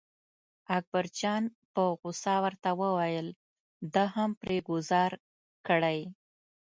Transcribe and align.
اکبرجان 0.77 1.43
په 1.73 1.83
غوسه 1.99 2.35
ورته 2.43 2.69
وویل 2.81 3.27
ده 3.93 4.03
هم 4.15 4.29
پرې 4.41 4.57
ګوزار 4.69 5.11
کړی. 5.67 5.99